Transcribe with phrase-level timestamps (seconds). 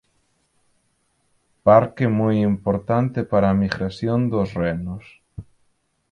[1.65, 5.05] Parque moi importante para a migración dos renos.